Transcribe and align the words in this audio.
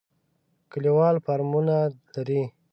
کلیوال 0.71 1.15
فارمونه 1.25 1.77
لري. 2.13 2.41